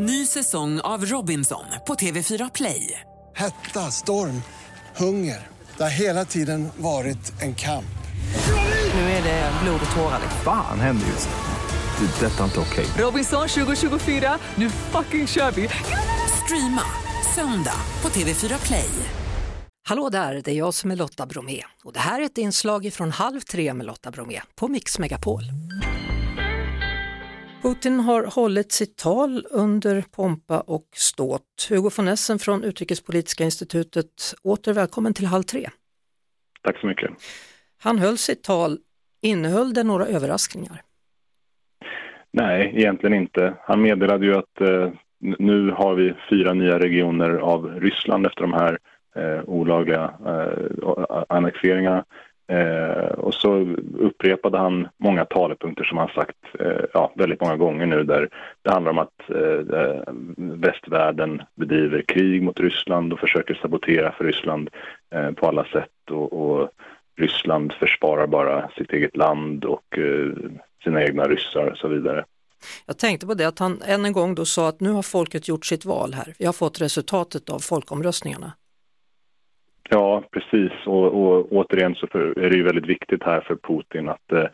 [0.00, 3.00] Ny säsong av Robinson på TV4 Play.
[3.36, 4.42] Hetta, storm,
[4.96, 5.46] hunger.
[5.76, 7.98] Det har hela tiden varit en kamp.
[8.94, 10.20] Nu är det blod och tårar.
[10.44, 12.06] Fan händer just nu.
[12.06, 12.26] Det.
[12.26, 12.86] är Detta är inte okej.
[13.04, 15.68] Robinson 2024, nu fucking kör vi!
[16.44, 16.84] Streama
[17.34, 18.90] söndag på TV4 Play.
[19.88, 22.92] Hallå där, det är jag som är Lotta Bromé och det här är ett inslag
[22.92, 25.42] från Halv tre med Lotta Bromé på Mix Megapol.
[27.62, 31.68] Putin har hållit sitt tal under pompa och ståt.
[31.70, 35.68] Hugo von Essen från Utrikespolitiska institutet, åter välkommen till Halv tre.
[36.62, 37.10] Tack så mycket.
[37.82, 38.78] Han höll sitt tal,
[39.22, 40.82] innehöll det några överraskningar?
[42.30, 43.54] Nej, egentligen inte.
[43.62, 48.52] Han meddelade ju att eh, nu har vi fyra nya regioner av Ryssland efter de
[48.52, 48.78] här
[49.16, 52.04] eh, olagliga eh, annexeringarna.
[52.52, 57.86] Eh, och så upprepade han många talepunkter som han sagt eh, ja, väldigt många gånger
[57.86, 58.28] nu där
[58.62, 60.02] det handlar om att eh, eh,
[60.36, 64.70] västvärlden bedriver krig mot Ryssland och försöker sabotera för Ryssland
[65.14, 66.68] eh, på alla sätt och, och,
[67.16, 70.50] Ryssland försvarar bara sitt eget land och eh,
[70.84, 72.24] sina egna ryssar och så vidare.
[72.86, 75.48] Jag tänkte på det att han än en gång då sa att nu har folket
[75.48, 76.34] gjort sitt val här.
[76.38, 78.52] Vi har fått resultatet av folkomröstningarna.
[79.90, 80.72] Ja, precis.
[80.86, 84.44] Och, och återigen så för, är det ju väldigt viktigt här för Putin att eh,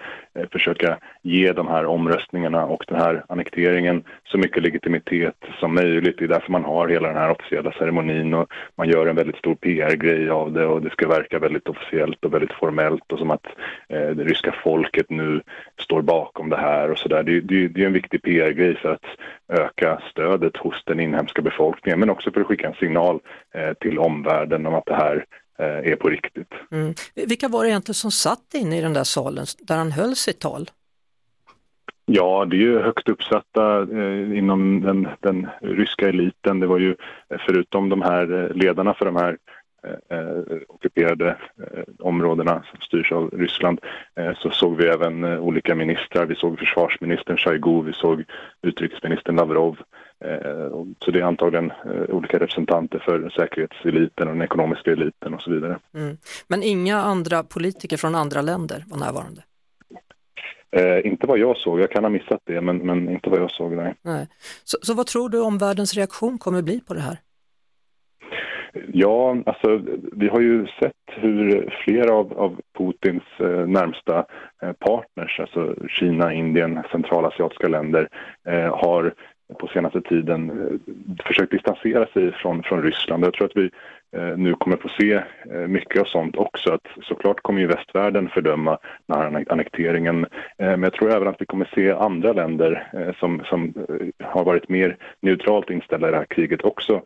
[0.53, 6.19] försöka ge de här omröstningarna och den här annekteringen så mycket legitimitet som möjligt.
[6.19, 9.37] Det är därför man har hela den här officiella ceremonin och man gör en väldigt
[9.37, 13.31] stor PR-grej av det och det ska verka väldigt officiellt och väldigt formellt och som
[13.31, 13.47] att
[13.89, 15.41] eh, det ryska folket nu
[15.81, 17.23] står bakom det här och sådär.
[17.23, 19.07] Det, det, det är en viktig PR-grej för att
[19.49, 23.21] öka stödet hos den inhemska befolkningen men också för att skicka en signal
[23.55, 25.24] eh, till omvärlden om att det här
[25.59, 26.53] är på riktigt.
[26.71, 26.95] Mm.
[27.15, 30.41] Vilka var det egentligen som satt inne i den där salen där han höll sitt
[30.41, 30.71] tal?
[32.07, 36.61] Ja, det är ju högt uppsatta eh, inom den, den, ryska eliten.
[36.61, 36.97] Det var ju
[37.29, 39.39] eh, förutom de här eh, ledarna för de här
[40.11, 43.81] eh, ockuperade eh, områdena som styrs av Ryssland
[44.17, 46.27] eh, så såg vi även olika ministrar.
[46.27, 48.25] Vi såg försvarsministern Shoigu, vi såg
[48.63, 49.79] utrikesministern Lavrov.
[51.05, 51.73] Så det är antagligen
[52.09, 55.79] olika representanter för säkerhetseliten och den ekonomiska eliten och så vidare.
[55.95, 56.17] Mm.
[56.49, 59.43] Men inga andra politiker från andra länder var närvarande?
[60.77, 63.51] Eh, inte vad jag såg, jag kan ha missat det, men, men inte vad jag
[63.51, 63.73] såg.
[63.73, 63.95] Nej.
[64.03, 64.29] nej.
[64.65, 67.19] Så, så vad tror du om världens reaktion kommer bli på det här?
[68.93, 69.81] Ja, alltså
[70.13, 74.27] vi har ju sett hur flera av, av Putins eh, närmsta
[74.63, 78.09] eh, partners, alltså Kina, Indien, centralasiatiska länder,
[78.49, 79.15] eh, har
[79.55, 80.95] på senaste tiden eh,
[81.27, 83.25] försökt distansera sig från, från Ryssland.
[83.25, 83.71] Jag tror att vi
[84.17, 85.13] eh, nu kommer få se
[85.51, 86.73] eh, mycket av sånt också.
[86.73, 90.27] Att såklart kommer ju västvärlden fördöma den här annekteringen.
[90.59, 92.87] Men jag tror även att vi kommer se andra länder
[93.21, 93.75] som, som
[94.25, 97.03] har varit mer neutralt inställda i det här kriget också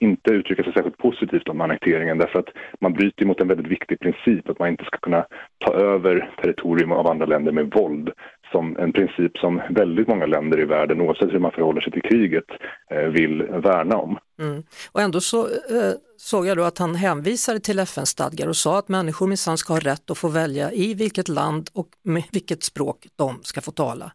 [0.00, 2.48] inte uttrycka sig särskilt positivt om annekteringen därför att
[2.80, 5.26] man bryter mot en väldigt viktig princip att man inte ska kunna
[5.58, 8.10] ta över territorium av andra länder med våld
[8.52, 12.02] som en princip som väldigt många länder i världen, oavsett hur man förhåller sig till
[12.02, 12.44] kriget,
[12.90, 14.18] eh, vill värna om.
[14.40, 14.62] Mm.
[14.92, 18.88] Och ändå så eh, såg jag då att han hänvisade till FN-stadgar och sa att
[18.88, 23.06] människor minsann ska ha rätt att få välja i vilket land och med vilket språk
[23.16, 24.12] de ska få tala.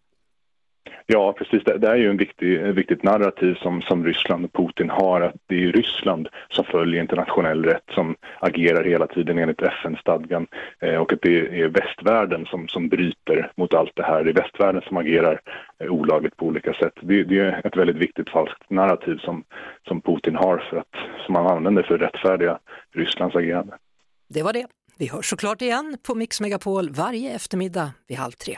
[1.09, 1.63] Ja, precis.
[1.63, 5.21] Det, det är ju en viktig, ett viktigt narrativ som, som Ryssland och Putin har
[5.21, 10.47] att det är Ryssland som följer internationell rätt, som agerar hela tiden enligt FN-stadgan
[10.79, 14.23] eh, och att det är västvärlden som, som bryter mot allt det här.
[14.23, 15.41] Det är västvärlden som agerar
[15.79, 16.93] eh, olagligt på olika sätt.
[17.01, 19.43] Det, det, är ett väldigt viktigt falskt narrativ som,
[19.87, 22.59] som Putin har för att, som han använder för att rättfärdiga
[22.95, 23.73] Rysslands agerande.
[24.29, 24.67] Det var det.
[24.97, 28.57] Vi hörs såklart igen på Mix Megapol varje eftermiddag vid halv tre.